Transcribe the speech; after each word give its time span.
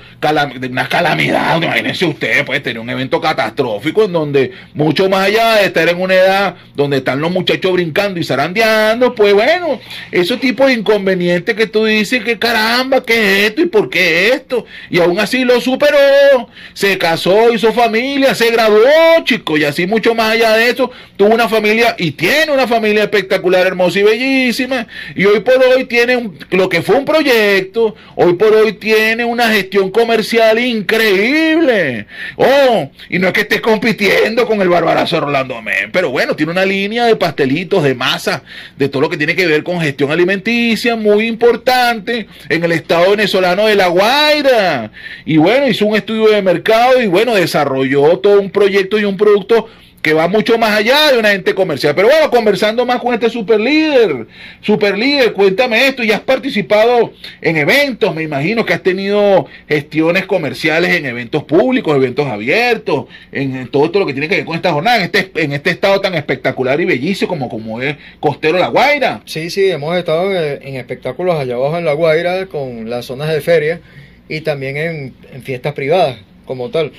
de 0.59 0.67
una 0.67 0.87
calamidad, 0.87 1.61
imagínense 1.61 2.05
usted, 2.05 2.45
puede 2.45 2.59
tener 2.59 2.79
un 2.79 2.89
evento 2.89 3.21
catastrófico 3.21 4.05
en 4.05 4.13
donde 4.13 4.51
mucho 4.73 5.09
más 5.09 5.27
allá 5.27 5.55
de 5.55 5.65
estar 5.65 5.87
en 5.87 6.01
una 6.01 6.15
edad 6.15 6.55
donde 6.75 6.97
están 6.97 7.21
los 7.21 7.31
muchachos 7.31 7.73
brincando 7.73 8.19
y 8.19 8.23
zarandeando, 8.23 9.15
pues 9.15 9.33
bueno, 9.33 9.79
esos 10.11 10.39
tipos 10.39 10.67
de 10.67 10.73
inconvenientes 10.73 11.55
que 11.55 11.67
tú 11.67 11.85
dices 11.85 12.23
que 12.23 12.37
caramba, 12.81 13.03
¿qué 13.03 13.13
es 13.13 13.49
esto 13.49 13.61
y 13.61 13.65
por 13.67 13.89
qué 13.89 14.29
esto? 14.29 14.65
Y 14.89 14.99
aún 14.99 15.19
así 15.19 15.43
lo 15.43 15.61
superó, 15.61 16.49
se 16.73 16.97
casó, 16.97 17.53
hizo 17.53 17.71
familia, 17.73 18.33
se 18.33 18.51
graduó, 18.51 19.23
chicos, 19.23 19.59
y 19.59 19.65
así 19.65 19.85
mucho 19.85 20.15
más 20.15 20.31
allá 20.31 20.55
de 20.57 20.69
eso, 20.69 20.91
tuvo 21.17 21.33
una 21.33 21.47
familia 21.47 21.95
y 21.97 22.11
tiene 22.11 22.51
una 22.51 22.67
familia 22.67 23.03
espectacular, 23.03 23.67
hermosa 23.67 23.99
y 23.99 24.03
bellísima, 24.03 24.87
y 25.15 25.25
hoy 25.25 25.41
por 25.41 25.63
hoy 25.63 25.85
tiene 25.85 26.31
lo 26.51 26.69
que 26.69 26.81
fue 26.81 26.95
un 26.95 27.05
proyecto, 27.05 27.95
hoy 28.15 28.33
por 28.33 28.53
hoy 28.53 28.73
tiene 28.73 29.25
una 29.25 29.49
gestión 29.49 29.91
comercial 29.91 30.59
increíble. 30.59 32.07
Oh, 32.35 32.89
y 33.09 33.19
no 33.19 33.27
es 33.27 33.33
que 33.33 33.41
estés 33.41 33.61
compitiendo 33.61 34.45
con 34.47 34.61
el 34.61 34.69
barbarazo 34.69 35.19
Rolando 35.19 35.61
Men, 35.61 35.91
pero 35.91 36.09
bueno, 36.09 36.35
tiene 36.35 36.51
una 36.51 36.65
línea 36.65 37.05
de 37.05 37.15
pastelitos, 37.15 37.83
de 37.83 37.93
masa, 37.93 38.43
de 38.77 38.89
todo 38.89 39.03
lo 39.03 39.09
que 39.09 39.17
tiene 39.17 39.35
que 39.35 39.45
ver 39.45 39.63
con 39.63 39.79
gestión 39.79 40.11
alimenticia 40.11 40.95
muy 40.95 41.27
importante 41.27 42.27
en 42.49 42.63
el 42.63 42.70
estado 42.71 43.11
venezolano 43.11 43.67
de 43.67 43.75
La 43.75 43.87
Guaira. 43.87 44.91
Y 45.25 45.37
bueno, 45.37 45.67
hizo 45.67 45.85
un 45.85 45.95
estudio 45.95 46.29
de 46.29 46.41
mercado 46.41 47.01
y 47.01 47.07
bueno, 47.07 47.35
desarrolló 47.35 48.19
todo 48.19 48.39
un 48.39 48.51
proyecto 48.51 48.99
y 48.99 49.05
un 49.05 49.17
producto 49.17 49.67
que 50.01 50.13
va 50.13 50.27
mucho 50.27 50.57
más 50.57 50.71
allá 50.71 51.11
de 51.11 51.19
una 51.19 51.33
ente 51.33 51.53
comercial. 51.53 51.93
Pero 51.95 52.07
bueno, 52.07 52.29
conversando 52.29 52.85
más 52.85 52.99
con 52.99 53.13
este 53.13 53.29
super 53.29 53.59
líder, 53.59 54.27
super 54.61 54.97
líder, 54.97 55.33
cuéntame 55.33 55.87
esto, 55.87 56.03
ya 56.03 56.15
has 56.15 56.21
participado 56.21 57.13
en 57.41 57.57
eventos, 57.57 58.13
me 58.15 58.23
imagino 58.23 58.65
que 58.65 58.73
has 58.73 58.81
tenido 58.81 59.45
gestiones 59.67 60.25
comerciales 60.25 60.91
en 60.91 61.05
eventos 61.05 61.43
públicos, 61.43 61.95
eventos 61.95 62.27
abiertos, 62.27 63.05
en, 63.31 63.67
todo 63.67 63.85
esto 63.85 63.99
lo 63.99 64.05
que 64.05 64.13
tiene 64.13 64.27
que 64.27 64.37
ver 64.37 64.45
con 64.45 64.55
esta 64.55 64.73
jornada, 64.73 64.97
en 64.97 65.03
este, 65.03 65.31
en 65.35 65.53
este 65.53 65.69
estado 65.69 66.01
tan 66.01 66.15
espectacular 66.15 66.79
y 66.81 66.85
bellísimo 66.85 67.29
como, 67.29 67.49
como 67.49 67.81
es 67.81 67.97
Costero 68.19 68.57
La 68.57 68.67
Guaira. 68.67 69.21
Sí, 69.25 69.49
sí, 69.49 69.69
hemos 69.69 69.95
estado 69.97 70.31
en, 70.33 70.75
espectáculos 70.75 71.35
allá 71.35 71.55
abajo 71.55 71.77
en 71.77 71.85
La 71.85 71.93
Guaira, 71.93 72.47
con 72.47 72.89
las 72.89 73.05
zonas 73.05 73.29
de 73.31 73.41
feria 73.41 73.81
y 74.27 74.41
también 74.41 74.77
en, 74.77 75.13
en 75.33 75.43
fiestas 75.43 75.73
privadas 75.73 76.17
como 76.45 76.69
tal 76.69 76.91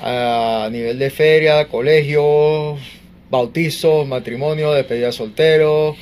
a 0.00 0.68
nivel 0.70 0.98
de 0.98 1.10
feria, 1.10 1.66
colegios, 1.66 2.80
bautizos, 3.30 4.06
matrimonios, 4.06 4.74
despedida 4.74 5.12
solteros, 5.12 5.96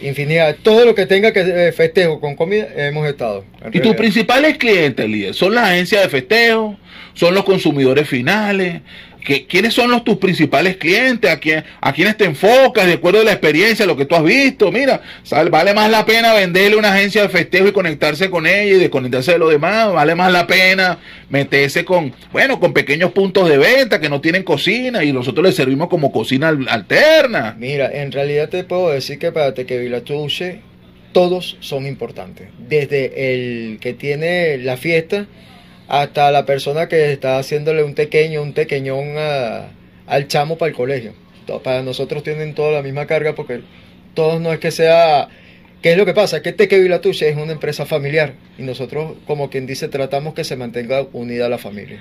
infinidad, 0.00 0.56
todo 0.62 0.84
lo 0.84 0.94
que 0.94 1.06
tenga 1.06 1.32
que 1.32 1.40
eh, 1.40 1.72
festejo 1.72 2.20
con 2.20 2.36
comida, 2.36 2.68
hemos 2.76 3.06
estado. 3.06 3.44
¿Y 3.72 3.80
tus 3.80 3.94
principales 3.94 4.58
clientes, 4.58 5.08
líder? 5.08 5.34
¿Son 5.34 5.54
las 5.54 5.70
agencias 5.70 6.02
de 6.02 6.08
festejo? 6.08 6.76
¿Son 7.14 7.34
los 7.34 7.44
consumidores 7.44 8.08
finales? 8.08 8.82
¿Quiénes 9.24 9.74
son 9.74 9.90
los, 9.90 10.04
tus 10.04 10.16
principales 10.16 10.76
clientes? 10.76 11.30
¿A, 11.30 11.38
quién, 11.38 11.64
¿A 11.80 11.92
quiénes 11.92 12.16
te 12.16 12.24
enfocas 12.24 12.86
de 12.86 12.94
acuerdo 12.94 13.20
a 13.20 13.24
la 13.24 13.32
experiencia, 13.32 13.84
lo 13.84 13.96
que 13.96 14.06
tú 14.06 14.14
has 14.14 14.24
visto? 14.24 14.72
Mira, 14.72 15.02
vale 15.50 15.74
más 15.74 15.90
la 15.90 16.06
pena 16.06 16.32
venderle 16.32 16.76
una 16.76 16.94
agencia 16.94 17.22
de 17.22 17.28
festejo 17.28 17.68
y 17.68 17.72
conectarse 17.72 18.30
con 18.30 18.46
ella 18.46 18.76
y 18.76 18.78
desconectarse 18.78 19.32
de 19.32 19.38
lo 19.38 19.48
demás. 19.48 19.92
Vale 19.92 20.14
más 20.14 20.32
la 20.32 20.46
pena 20.46 20.98
meterse 21.28 21.84
con, 21.84 22.14
bueno, 22.32 22.58
con 22.58 22.72
pequeños 22.72 23.12
puntos 23.12 23.48
de 23.48 23.58
venta 23.58 24.00
que 24.00 24.08
no 24.08 24.20
tienen 24.20 24.42
cocina 24.42 25.04
y 25.04 25.12
nosotros 25.12 25.44
les 25.44 25.54
servimos 25.54 25.88
como 25.88 26.10
cocina 26.10 26.48
alterna. 26.68 27.54
Mira, 27.58 27.90
en 27.92 28.12
realidad 28.12 28.48
te 28.48 28.64
puedo 28.64 28.90
decir 28.90 29.18
que 29.18 29.32
para 29.32 29.54
Tequevila-Tuche 29.54 30.60
todos 31.12 31.56
son 31.60 31.86
importantes. 31.86 32.48
Desde 32.58 33.32
el 33.32 33.78
que 33.80 33.94
tiene 33.94 34.58
la 34.58 34.76
fiesta 34.76 35.26
hasta 35.88 36.30
la 36.30 36.44
persona 36.44 36.86
que 36.86 37.12
está 37.12 37.38
haciéndole 37.38 37.82
un 37.82 37.94
pequeño, 37.94 38.42
un 38.42 38.52
pequeñón 38.52 39.16
al 39.16 40.28
chamo 40.28 40.58
para 40.58 40.68
el 40.68 40.76
colegio. 40.76 41.14
Para 41.64 41.82
nosotros 41.82 42.22
tienen 42.22 42.54
toda 42.54 42.72
la 42.72 42.82
misma 42.82 43.06
carga 43.06 43.34
porque 43.34 43.62
todos 44.14 44.40
no 44.40 44.52
es 44.52 44.58
que 44.60 44.70
sea... 44.70 45.28
¿Qué 45.80 45.92
es 45.92 45.96
lo 45.96 46.04
que 46.04 46.12
pasa? 46.12 46.42
Que 46.42 46.52
Teque 46.52 46.80
Vilatuche 46.80 47.28
es 47.28 47.36
una 47.36 47.52
empresa 47.52 47.86
familiar 47.86 48.34
y 48.58 48.62
nosotros, 48.62 49.14
como 49.28 49.48
quien 49.48 49.64
dice, 49.64 49.86
tratamos 49.86 50.34
que 50.34 50.42
se 50.42 50.56
mantenga 50.56 51.06
unida 51.12 51.48
la 51.48 51.56
familia. 51.56 52.00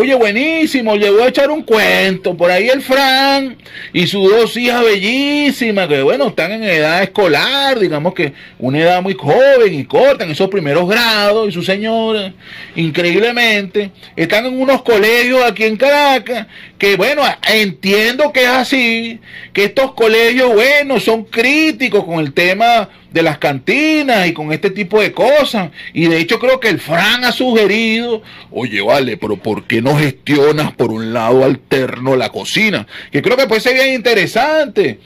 Oye, 0.00 0.14
buenísimo, 0.14 0.94
llegó 0.94 1.24
a 1.24 1.26
echar 1.26 1.50
un 1.50 1.64
cuento. 1.64 2.36
Por 2.36 2.52
ahí 2.52 2.68
el 2.68 2.82
Fran 2.82 3.56
y 3.92 4.06
sus 4.06 4.30
dos 4.30 4.56
hijas 4.56 4.84
bellísimas, 4.84 5.88
que 5.88 6.02
bueno, 6.02 6.28
están 6.28 6.52
en 6.52 6.62
edad 6.62 7.02
escolar, 7.02 7.80
digamos 7.80 8.14
que 8.14 8.32
una 8.60 8.78
edad 8.78 9.02
muy 9.02 9.14
joven 9.14 9.74
y 9.74 9.84
corta, 9.86 10.22
en 10.22 10.30
esos 10.30 10.48
primeros 10.50 10.88
grados, 10.88 11.48
y 11.48 11.50
su 11.50 11.64
señora, 11.64 12.32
increíblemente, 12.76 13.90
están 14.14 14.46
en 14.46 14.60
unos 14.60 14.82
colegios 14.82 15.42
aquí 15.42 15.64
en 15.64 15.76
Caracas, 15.76 16.46
que 16.78 16.94
bueno, 16.94 17.22
entiendo 17.52 18.32
que 18.32 18.44
es 18.44 18.50
así, 18.50 19.18
que 19.52 19.64
estos 19.64 19.94
colegios, 19.94 20.54
bueno, 20.54 21.00
son 21.00 21.24
críticos 21.24 22.04
con 22.04 22.20
el 22.20 22.32
tema 22.32 22.88
de 23.10 23.22
las 23.22 23.38
cantinas 23.38 24.26
y 24.26 24.32
con 24.32 24.52
este 24.52 24.70
tipo 24.70 25.00
de 25.00 25.12
cosas. 25.12 25.70
Y 25.92 26.06
de 26.08 26.18
hecho 26.18 26.38
creo 26.38 26.60
que 26.60 26.68
el 26.68 26.78
Fran 26.78 27.24
ha 27.24 27.32
sugerido, 27.32 28.22
oye, 28.50 28.80
vale, 28.80 29.16
pero 29.16 29.36
¿por 29.36 29.64
qué 29.64 29.80
no 29.80 29.96
gestionas 29.96 30.72
por 30.72 30.90
un 30.90 31.12
lado 31.12 31.44
alterno 31.44 32.16
la 32.16 32.30
cocina? 32.30 32.86
Que 33.10 33.22
creo 33.22 33.36
que 33.36 33.46
puede 33.46 33.60
ser 33.60 33.74
bien 33.74 33.94
interesante 33.94 34.98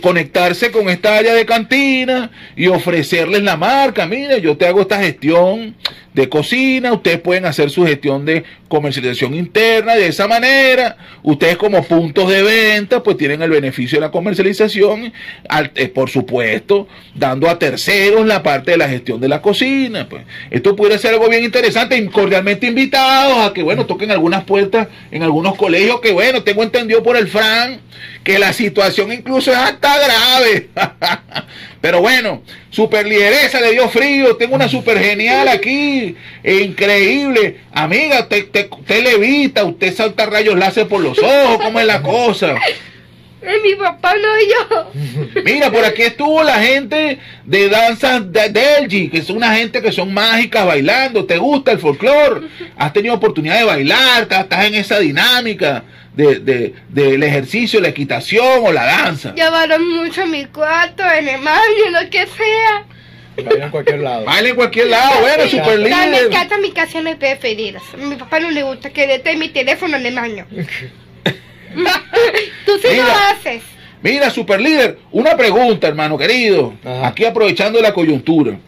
conectarse 0.00 0.70
con 0.70 0.88
esta 0.88 1.16
área 1.16 1.34
de 1.34 1.46
cantina 1.46 2.30
y 2.56 2.66
ofrecerles 2.66 3.42
la 3.42 3.56
marca. 3.56 4.06
Mire, 4.06 4.40
yo 4.40 4.56
te 4.56 4.66
hago 4.66 4.82
esta 4.82 4.98
gestión 4.98 5.74
de 6.16 6.30
cocina, 6.30 6.94
ustedes 6.94 7.20
pueden 7.20 7.44
hacer 7.44 7.68
su 7.68 7.84
gestión 7.84 8.24
de 8.24 8.42
comercialización 8.68 9.34
interna, 9.34 9.96
de 9.96 10.06
esa 10.06 10.26
manera, 10.26 10.96
ustedes 11.22 11.58
como 11.58 11.84
puntos 11.84 12.30
de 12.30 12.42
venta, 12.42 13.02
pues 13.02 13.18
tienen 13.18 13.42
el 13.42 13.50
beneficio 13.50 13.98
de 13.98 14.06
la 14.06 14.10
comercialización, 14.10 15.12
eh, 15.74 15.88
por 15.88 16.08
supuesto, 16.08 16.88
dando 17.14 17.50
a 17.50 17.58
terceros 17.58 18.26
la 18.26 18.42
parte 18.42 18.70
de 18.70 18.78
la 18.78 18.88
gestión 18.88 19.20
de 19.20 19.28
la 19.28 19.42
cocina. 19.42 20.08
Pues. 20.08 20.22
Esto 20.50 20.74
puede 20.74 20.98
ser 20.98 21.12
algo 21.12 21.28
bien 21.28 21.44
interesante, 21.44 22.02
cordialmente 22.06 22.66
invitados 22.66 23.46
a 23.46 23.52
que, 23.52 23.62
bueno, 23.62 23.84
toquen 23.84 24.10
algunas 24.10 24.44
puertas 24.44 24.88
en 25.10 25.22
algunos 25.22 25.54
colegios 25.56 26.00
que, 26.00 26.12
bueno, 26.12 26.42
tengo 26.42 26.62
entendido 26.62 27.02
por 27.02 27.18
el 27.18 27.28
Fran, 27.28 27.78
que 28.22 28.38
la 28.38 28.52
situación 28.52 29.12
incluso 29.12 29.52
es 29.52 29.56
hasta 29.56 29.96
grave. 29.98 30.68
Pero 31.80 32.00
bueno, 32.00 32.42
super 32.70 33.06
lideresa 33.06 33.60
le 33.60 33.72
dio 33.72 33.88
frío, 33.88 34.36
tengo 34.36 34.56
una 34.56 34.68
super 34.68 34.98
genial 34.98 35.46
aquí, 35.46 36.16
increíble. 36.42 37.60
Amiga, 37.72 38.20
usted, 38.20 38.48
usted, 38.70 39.04
levita, 39.04 39.64
usted 39.64 39.94
salta 39.94 40.26
rayos 40.26 40.58
láser 40.58 40.88
por 40.88 41.00
los 41.00 41.18
ojos, 41.18 41.58
¿cómo 41.62 41.78
es 41.78 41.86
la 41.86 42.02
cosa? 42.02 42.56
Es 43.46 43.62
mi 43.62 43.76
papá, 43.76 44.14
no 44.16 44.28
yo. 44.40 44.90
Mira, 45.44 45.70
por 45.70 45.84
aquí 45.84 46.02
estuvo 46.02 46.42
la 46.42 46.58
gente 46.58 47.20
de 47.44 47.68
danza 47.68 48.18
de 48.18 48.48
Delgi, 48.48 49.08
que 49.08 49.22
son 49.22 49.36
una 49.36 49.54
gente 49.54 49.80
que 49.80 49.92
son 49.92 50.12
mágicas 50.12 50.66
bailando. 50.66 51.26
¿Te 51.26 51.38
gusta 51.38 51.70
el 51.70 51.78
folclore? 51.78 52.48
¿Has 52.76 52.92
tenido 52.92 53.14
oportunidad 53.14 53.58
de 53.58 53.64
bailar? 53.64 54.22
¿Estás 54.22 54.64
en 54.64 54.74
esa 54.74 54.98
dinámica 54.98 55.84
de, 56.16 56.40
de, 56.40 56.74
del 56.88 57.22
ejercicio, 57.22 57.80
la 57.80 57.88
equitación 57.88 58.62
o 58.64 58.72
la 58.72 58.84
danza? 58.84 59.34
Llevaron 59.34 59.86
mucho 59.88 60.22
a 60.22 60.26
mi 60.26 60.46
cuarto, 60.46 61.02
en 61.04 61.28
el 61.28 61.40
baño, 61.42 61.90
lo 62.00 62.10
que 62.10 62.26
sea. 62.26 62.84
Baila 63.44 63.66
en 63.66 63.70
cualquier 63.70 63.98
lado. 64.00 64.24
Baila 64.24 64.48
en 64.48 64.56
cualquier 64.56 64.86
lado, 64.88 65.20
bueno, 65.20 65.46
super 65.48 65.78
líder. 65.78 66.10
Me 66.10 66.18
encanta 66.18 66.58
mi 66.58 66.72
canciones 66.72 67.16
preferidas. 67.16 67.82
A 67.92 67.96
mi 67.98 68.16
papá 68.16 68.40
no 68.40 68.50
le 68.50 68.62
gusta 68.62 68.90
que 68.90 69.14
esté 69.14 69.36
mi 69.36 69.50
teléfono 69.50 69.96
en 69.96 70.06
el 70.06 70.14
baño. 70.14 70.46
Tú 72.64 72.72
sí 72.82 72.96
lo 72.96 73.02
haces. 73.02 73.62
Mira, 74.02 74.30
super 74.30 74.60
líder, 74.60 74.98
una 75.10 75.36
pregunta, 75.36 75.88
hermano 75.88 76.16
querido. 76.16 76.74
Aquí 77.02 77.24
aprovechando 77.24 77.80
la 77.80 77.92
coyuntura. 77.92 78.58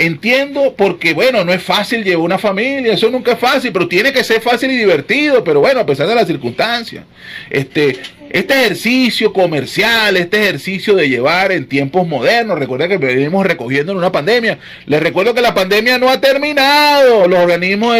Entiendo 0.00 0.74
porque, 0.76 1.12
bueno, 1.12 1.44
no 1.44 1.52
es 1.52 1.60
fácil 1.60 2.04
llevar 2.04 2.24
una 2.24 2.38
familia, 2.38 2.92
eso 2.92 3.10
nunca 3.10 3.32
es 3.32 3.38
fácil, 3.40 3.72
pero 3.72 3.88
tiene 3.88 4.12
que 4.12 4.22
ser 4.22 4.40
fácil 4.40 4.70
y 4.70 4.76
divertido, 4.76 5.42
pero 5.42 5.58
bueno, 5.58 5.80
a 5.80 5.86
pesar 5.86 6.06
de 6.06 6.14
las 6.14 6.28
circunstancias. 6.28 7.04
Este, 7.50 7.98
este 8.30 8.54
ejercicio 8.54 9.32
comercial, 9.32 10.16
este 10.16 10.42
ejercicio 10.42 10.94
de 10.94 11.08
llevar 11.08 11.52
en 11.52 11.66
tiempos 11.66 12.06
modernos, 12.06 12.58
recuerda 12.58 12.88
que 12.88 12.98
venimos 12.98 13.46
recogiendo 13.46 13.92
en 13.92 13.98
una 13.98 14.12
pandemia. 14.12 14.58
Les 14.86 15.02
recuerdo 15.02 15.34
que 15.34 15.40
la 15.40 15.54
pandemia 15.54 15.98
no 15.98 16.08
ha 16.08 16.20
terminado. 16.20 17.26
Los 17.26 17.40
organismos 17.40 17.96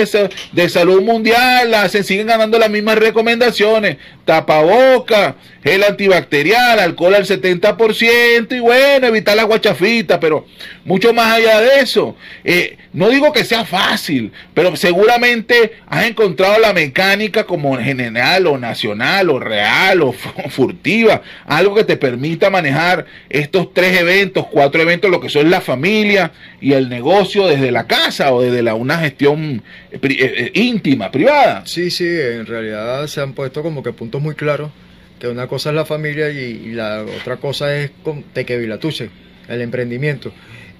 de, 0.53 0.69
salud 0.69 1.03
mundial 1.03 1.75
se 1.89 2.03
siguen 2.03 2.27
ganando 2.27 2.59
las 2.59 2.71
mismas 2.71 2.99
recomendaciones. 2.99 3.97
Tapaboca, 4.25 5.37
gel 5.65 5.83
antibacterial, 5.85 6.79
alcohol 6.79 7.15
al 7.15 7.25
70% 7.25 8.57
y 8.57 8.61
bueno, 8.61 9.07
evitar 9.07 9.37
la 9.37 9.45
guachafita, 9.45 10.21
pero 10.21 10.47
mucho 10.85 11.13
más 11.15 11.37
allá 11.37 11.61
de 11.61 11.81
eso. 11.81 12.17
Eh, 12.45 12.77
no 12.93 13.11
digo 13.11 13.33
que 13.33 13.45
sea 13.45 13.65
fácil, 13.65 14.33
pero 14.55 14.75
seguramente 14.77 15.75
has 15.87 16.07
encontrado 16.07 16.59
la 16.59 16.73
mecánica 16.73 17.45
como 17.45 17.77
general 17.79 18.47
o 18.47 18.59
nacional 18.59 19.31
o 19.31 19.39
real 19.39 20.03
o 20.03 20.13
furtiva, 20.51 21.23
algo 21.47 21.75
que 21.75 21.85
te 21.85 21.97
permita 21.97 22.51
manejar 22.51 23.07
estos 23.29 23.73
tres 23.73 24.01
eventos, 24.01 24.47
cuatro 24.47 24.83
eventos, 24.83 25.11
lo 25.11 25.21
que 25.21 25.29
son 25.29 25.51
la 25.51 25.61
familia 25.61 26.33
y 26.61 26.73
el 26.73 26.89
negocio 26.89 27.47
desde 27.47 27.71
la 27.71 27.87
casa 27.87 28.33
o 28.33 28.43
desde 28.43 28.63
la, 28.63 28.75
una 28.75 28.99
gestión 28.99 29.63
eh, 29.91 29.99
eh, 30.03 30.51
íntima, 30.55 31.11
privada. 31.11 31.63
Sí, 31.67 31.91
sí, 31.91 32.07
en 32.07 32.47
realidad 32.47 33.07
se 33.07 33.21
han 33.21 33.33
puesto 33.33 33.63
como 33.63 33.83
que 33.83 33.93
puntos 33.93 34.21
muy 34.21 34.35
claros, 34.35 34.71
que 35.19 35.29
una 35.29 35.47
cosa 35.47 35.71
es 35.71 35.77
la 35.77 35.85
familia 35.85 36.31
y, 36.31 36.73
la 36.73 37.05
otra 37.21 37.37
cosa 37.37 37.75
es 37.77 37.91
con 38.03 38.23
Tequevilatuche, 38.23 39.11
el 39.49 39.63
emprendimiento. 39.63 40.33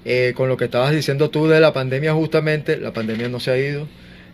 Eh, 0.05 0.33
con 0.35 0.47
lo 0.47 0.55
que 0.55 0.65
estabas 0.65 0.91
diciendo 0.91 1.29
tú 1.29 1.47
de 1.47 1.59
la 1.59 1.73
pandemia 1.73 2.13
justamente, 2.13 2.77
la 2.77 2.93
pandemia 2.93 3.27
no 3.27 3.39
se 3.39 3.51
ha 3.51 3.57
ido, 3.57 3.87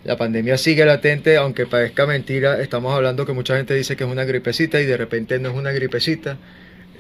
la 0.06 0.18
pandemia 0.18 0.57
sigue 0.60 0.86
latente, 0.86 1.36
aunque 1.36 1.66
parezca 1.66 2.06
mentira, 2.06 2.62
estamos 2.62 2.94
hablando 2.94 3.25
que 3.25 3.34
mucha 3.34 3.57
gente 3.57 3.74
dice 3.74 3.96
que 3.96 4.04
es 4.04 4.10
una 4.10 4.24
gripecita 4.24 4.80
y 4.80 4.86
de 4.86 4.98
repente 4.98 5.40
no 5.40 5.50
es 5.50 5.56
una 5.56 5.72
gripecita. 5.72 6.38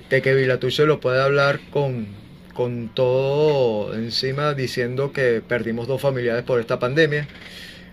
De 0.09 0.23
que 0.23 0.33
Vilatuche 0.33 0.87
lo 0.87 0.99
puede 0.99 1.21
hablar 1.21 1.59
con, 1.69 2.07
con 2.55 2.89
todo 2.93 3.93
encima 3.93 4.55
diciendo 4.55 5.11
que 5.13 5.43
perdimos 5.47 5.87
dos 5.87 6.01
familiares 6.01 6.43
por 6.43 6.59
esta 6.59 6.79
pandemia, 6.79 7.27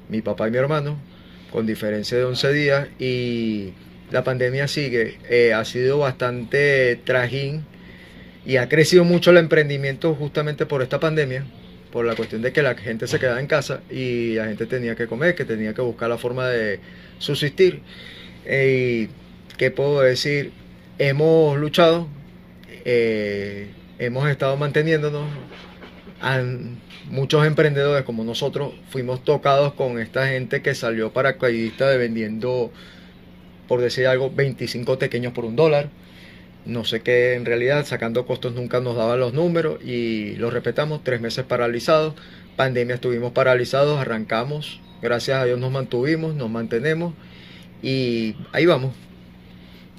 mi 0.09 0.23
papá 0.23 0.49
y 0.49 0.50
mi 0.50 0.56
hermano, 0.56 0.99
con 1.50 1.67
diferencia 1.67 2.17
de 2.17 2.25
11 2.25 2.53
días, 2.55 2.88
y 2.99 3.75
la 4.11 4.25
pandemia 4.25 4.67
sigue. 4.67 5.19
Eh, 5.29 5.53
ha 5.53 5.65
sido 5.67 5.99
bastante 5.99 6.97
trajín 7.05 7.67
y 8.47 8.56
ha 8.56 8.67
crecido 8.70 9.05
mucho 9.05 9.31
el 9.31 9.37
emprendimiento 9.37 10.15
justamente 10.15 10.65
por 10.65 10.81
esta 10.81 11.00
pandemia 11.00 11.44
por 11.93 12.05
la 12.06 12.17
cuestión 12.17 12.43
de 12.43 12.53
que 12.53 12.62
la 12.62 12.75
gente 12.75 13.06
se 13.06 13.21
quedaba 13.21 13.39
en 13.39 13.47
casa 13.47 13.83
y 13.91 14.35
la 14.35 14.47
gente 14.47 14.67
tenía 14.67 14.97
que 14.97 15.06
comer, 15.06 15.35
que 15.37 15.44
tenía 15.44 15.75
que 15.75 15.83
buscar 15.83 16.09
la 16.09 16.19
forma 16.19 16.49
de 16.49 16.81
subsistir. 17.19 17.83
Eh, 18.47 19.09
y 19.09 19.56
qué 19.56 19.71
puedo 19.71 20.00
decir, 20.00 20.53
hemos 20.99 21.56
luchado, 21.59 22.09
eh, 22.85 23.71
hemos 23.99 24.29
estado 24.29 24.56
manteniéndonos. 24.56 25.29
muchos 27.11 27.47
emprendedores 27.47 28.05
como 28.05 28.25
nosotros 28.25 28.73
fuimos 28.89 29.23
tocados 29.25 29.75
con 29.75 29.99
esta 29.99 30.29
gente 30.29 30.62
que 30.62 30.75
salió 30.75 31.12
paracaidista 31.12 31.91
de 31.91 31.99
vendiendo, 31.99 32.73
por 33.69 33.81
decir 33.81 34.06
algo, 34.06 34.31
25 34.31 34.99
pequeños 34.99 35.33
por 35.33 35.44
un 35.44 35.56
dólar 35.56 35.91
no 36.64 36.85
sé 36.85 37.00
qué, 37.00 37.35
en 37.35 37.44
realidad, 37.44 37.85
sacando 37.85 38.26
costos 38.26 38.55
nunca 38.55 38.81
nos 38.81 38.97
daban 38.97 39.20
los 39.20 39.32
números 39.35 39.82
y 39.85 40.37
los 40.37 40.53
respetamos. 40.53 41.03
Tres 41.05 41.20
meses 41.20 41.44
paralizados, 41.44 42.14
pandemia 42.56 42.97
estuvimos 42.97 43.32
paralizados, 43.32 44.00
arrancamos, 44.00 44.81
gracias 45.00 45.38
a 45.38 45.44
Dios 45.44 45.59
nos 45.59 45.73
mantuvimos, 45.73 46.35
nos 46.35 46.50
mantenemos 46.50 47.14
y 47.82 48.37
ahí 48.53 48.67
vamos 48.67 48.94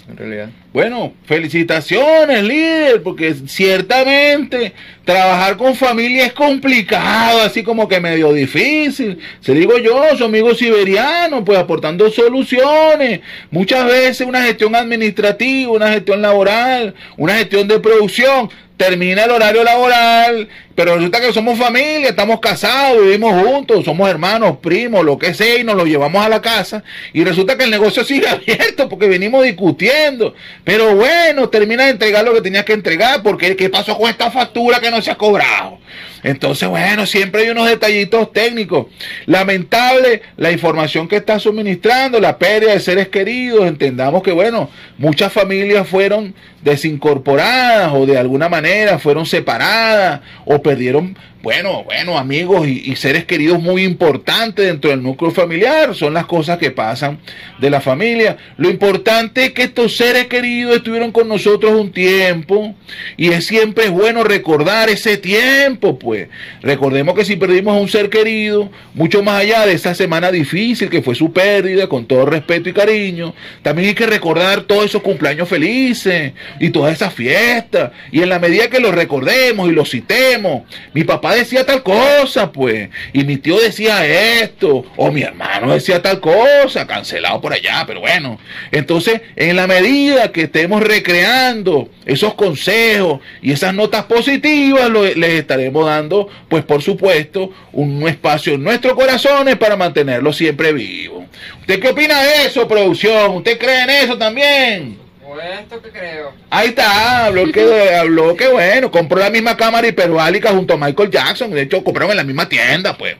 en 0.10 0.18
realidad. 0.18 0.50
Bueno, 0.74 1.14
felicitaciones, 1.26 2.44
líder, 2.44 3.04
porque 3.04 3.34
ciertamente 3.46 4.74
trabajar 5.06 5.56
con 5.56 5.76
familia 5.76 6.26
es 6.26 6.34
complicado, 6.34 7.42
así 7.42 7.64
como 7.64 7.88
que 7.88 8.00
medio 8.00 8.34
difícil. 8.34 9.20
Se 9.40 9.54
digo 9.54 9.78
yo, 9.78 10.16
su 10.18 10.26
amigo 10.26 10.54
siberiano, 10.56 11.46
pues 11.46 11.58
aportando 11.58 12.10
soluciones. 12.10 13.22
Muchas 13.52 13.86
veces 13.86 14.28
una 14.28 14.44
gestión 14.44 14.76
administrativa, 14.76 15.72
una 15.72 15.92
gestión 15.92 16.22
laboral, 16.22 16.94
una 17.18 17.36
gestión 17.36 17.68
de 17.68 17.80
producción 17.80 18.50
termina 18.78 19.26
el 19.26 19.32
horario 19.32 19.64
laboral, 19.64 20.50
pero 20.76 20.96
resulta 20.96 21.22
que 21.22 21.32
somos 21.32 21.58
familia, 21.58 22.10
estamos 22.10 22.40
casados, 22.40 23.02
vivimos 23.02 23.42
juntos, 23.44 23.86
somos 23.86 24.10
hermanos, 24.10 24.58
primos, 24.62 25.06
lo 25.06 25.18
que 25.18 25.34
sea, 25.34 25.60
y 25.60 25.64
nos 25.64 25.76
lo 25.76 25.86
llevamos 25.86 26.26
a 26.26 26.30
la 26.30 26.42
casa, 26.42 26.84
y 27.14 27.24
resulta 27.24 27.58
que 27.58 27.66
el 27.66 27.72
negocio 27.72 28.04
sigue 28.06 28.28
abierto 28.28 28.90
porque 28.90 29.08
venimos 29.08 29.44
discutiendo. 29.44 30.34
Pero 30.64 30.96
bueno, 30.96 31.50
termina 31.50 31.86
de 31.86 31.92
entregar 31.92 32.26
lo 32.26 32.34
que 32.34 32.42
tenías 32.42 32.66
que 32.66 32.74
entregar, 32.74 33.22
porque 33.22 33.56
¿qué 33.56 33.70
pasó 33.70 33.98
con 33.98 34.10
esta 34.10 34.32
factura 34.32 34.80
que 34.80 34.92
no 34.92 35.02
se 35.02 35.12
ha 35.12 35.16
cobrado? 35.16 35.80
Entonces, 36.24 36.70
bueno, 36.70 37.06
siempre 37.06 37.42
hay 37.44 37.50
unos 37.50 37.68
detallitos 37.68 38.32
técnicos. 38.32 38.88
Lamentable 39.26 40.22
la 40.38 40.52
información 40.52 41.08
que 41.08 41.18
está 41.18 41.40
suministrando, 41.40 42.20
la 42.20 42.38
pérdida 42.38 42.74
de 42.74 42.80
seres 42.80 43.10
queridos. 43.10 43.66
Entendamos 43.66 44.24
que, 44.24 44.32
bueno, 44.32 44.70
muchas 44.98 45.34
familias 45.34 45.88
fueron 45.88 46.34
desincorporadas 46.62 47.92
o 47.94 48.06
de 48.06 48.18
alguna 48.18 48.48
manera 48.48 48.98
fueron 48.98 49.26
separadas 49.26 50.22
o 50.46 50.62
perdieron 50.62 51.18
bueno, 51.44 51.84
bueno, 51.84 52.18
amigos 52.18 52.66
y, 52.70 52.96
seres 52.96 53.26
queridos 53.26 53.62
muy 53.62 53.84
importantes 53.84 54.66
dentro 54.66 54.92
del 54.92 55.04
núcleo 55.04 55.30
familiar. 55.30 55.94
Son 55.94 56.14
las 56.14 56.26
cosas 56.26 56.58
que 56.58 56.72
pasan 56.72 57.20
de 57.60 57.70
la 57.70 57.82
familia. 57.82 58.38
Lo 58.56 58.70
importante 58.70 59.48
es 59.48 59.52
que 59.52 59.64
estos 59.64 59.98
seres 59.98 60.28
queridos 60.28 60.78
estuvieron 60.78 61.12
con 61.12 61.28
nosotros 61.28 61.74
un 61.74 61.92
tiempo 61.92 62.74
y 63.18 63.34
es 63.34 63.46
siempre 63.46 63.90
bueno 63.90 64.24
recordar 64.24 64.90
ese 64.90 65.18
tiempo, 65.18 65.83
pues. 65.92 66.30
Recordemos 66.62 67.16
que 67.16 67.26
si 67.26 67.36
perdimos 67.36 67.76
a 67.76 67.80
un 67.80 67.90
ser 67.90 68.10
querido, 68.10 68.70
mucho 68.94 69.22
más 69.24 69.42
allá 69.42 69.66
de 69.66 69.74
esa 69.74 69.94
semana 69.94 70.32
difícil 70.32 70.90
que 70.90 71.02
fue 71.02 71.16
su 71.16 71.34
pérdida, 71.34 71.88
con 71.88 72.06
todo 72.06 72.26
respeto 72.26 72.70
y 72.70 72.74
cariño, 72.74 73.34
también 73.62 73.90
hay 73.90 73.96
que 73.96 74.06
recordar 74.06 74.62
todos 74.62 74.86
esos 74.86 75.02
cumpleaños 75.02 75.50
felices 75.50 76.34
y 76.60 76.70
todas 76.70 76.94
esas 76.94 77.14
fiestas. 77.14 77.92
Y 78.12 78.22
en 78.22 78.30
la 78.30 78.40
medida 78.40 78.70
que 78.70 78.80
los 78.80 78.96
recordemos 78.96 79.70
y 79.70 79.74
los 79.74 79.90
citemos, 79.90 80.64
mi 80.94 81.04
papá 81.04 81.36
decía 81.36 81.66
tal 81.66 81.84
cosa, 81.84 82.52
pues, 82.52 82.90
y 83.12 83.24
mi 83.24 83.38
tío 83.38 83.60
decía 83.60 84.06
esto, 84.42 84.86
o 84.96 85.12
mi 85.12 85.24
hermano 85.24 85.74
decía 85.74 86.02
tal 86.02 86.20
cosa, 86.20 86.88
cancelado 86.88 87.42
por 87.42 87.54
allá, 87.54 87.84
pero 87.86 88.00
bueno. 88.00 88.40
Entonces, 88.72 89.22
en 89.36 89.56
la 89.56 89.68
medida 89.68 90.32
que 90.32 90.44
estemos 90.44 90.82
recreando 90.84 91.90
esos 92.06 92.34
consejos 92.36 93.22
y 93.42 93.52
esas 93.52 93.74
notas 93.74 94.04
positivas, 94.06 94.90
les 95.16 95.30
estaremos 95.34 95.73
dando, 95.82 96.28
pues 96.50 96.64
por 96.64 96.82
supuesto, 96.82 97.50
un 97.72 98.08
espacio 98.08 98.54
en 98.54 98.64
nuestros 98.64 98.94
corazones 98.94 99.56
para 99.56 99.76
mantenerlo 99.76 100.34
siempre 100.34 100.74
vivo. 100.74 101.26
¿Usted 101.62 101.80
qué 101.80 101.90
opina 101.90 102.22
de 102.22 102.46
eso, 102.46 102.68
producción? 102.68 103.38
¿Usted 103.38 103.58
cree 103.58 103.84
en 103.84 103.90
eso 103.90 104.18
también? 104.18 105.04
esto 105.42 105.82
que 105.82 105.90
creo. 105.90 106.34
Ahí 106.50 106.70
está, 106.70 107.26
habló 107.26 107.52
que, 107.52 107.96
habló 108.00 108.36
que 108.36 108.48
bueno, 108.48 108.92
compró 108.92 109.20
la 109.20 109.30
misma 109.30 109.58
cámara 109.58 109.88
hiperbálica 109.88 110.52
junto 110.52 110.74
a 110.74 110.78
Michael 110.78 111.10
Jackson, 111.10 111.52
de 111.52 111.64
hecho 111.64 111.84
compraron 111.84 112.12
en 112.12 112.18
la 112.18 112.24
misma 112.24 112.48
tienda, 112.48 112.98
pues. 112.98 113.16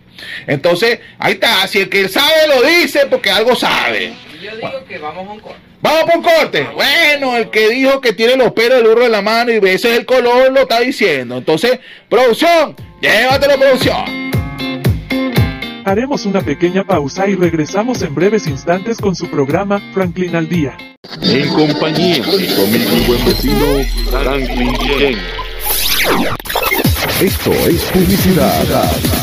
Entonces, 0.48 1.00
ahí 1.18 1.34
está, 1.34 1.66
si 1.68 1.80
el 1.80 1.90
que 1.90 2.08
sabe 2.08 2.48
lo 2.48 2.62
dice, 2.62 3.08
porque 3.08 3.32
algo 3.32 3.56
sabe. 3.56 4.14
Yo 4.42 4.56
digo 4.56 4.86
que 4.88 4.98
vamos 4.98 5.28
a 5.28 5.32
un 5.32 5.40
corte. 5.40 5.73
Vamos 5.84 6.04
por 6.04 6.16
un 6.16 6.24
corte. 6.24 6.66
Bueno, 6.74 7.36
el 7.36 7.50
que 7.50 7.70
dijo 7.70 8.00
que 8.00 8.14
tiene 8.14 8.38
los 8.38 8.54
pelos 8.54 8.78
del 8.78 8.88
burro 8.88 9.06
en 9.06 9.12
la 9.12 9.22
mano 9.22 9.52
y 9.52 9.58
ese 9.58 9.92
es 9.92 10.00
el 10.00 10.06
color 10.06 10.52
lo 10.54 10.62
está 10.62 10.80
diciendo. 10.80 11.38
Entonces, 11.38 11.78
producción, 12.10 12.74
llévatelo, 13.02 13.58
producción. 13.58 14.32
Haremos 15.84 16.26
una 16.26 16.40
pequeña 16.40 16.86
pausa 16.86 17.28
y 17.28 17.36
regresamos 17.36 18.02
en 18.02 18.16
breves 18.16 18.48
instantes 18.48 18.98
con 18.98 19.14
su 19.14 19.30
programa 19.30 19.82
Franklin 19.94 20.38
al 20.38 20.48
Día. 20.48 20.78
En 21.22 21.50
compañía 21.50 22.24
de 22.24 22.38
mi 22.38 22.48
amigo 22.48 22.96
y 22.96 23.06
buen 23.06 23.26
vecino 23.26 23.66
Franklin 24.10 24.74
Chen. 24.78 25.18
Esto 27.20 27.52
es 27.52 27.84
publicidad 27.92 29.23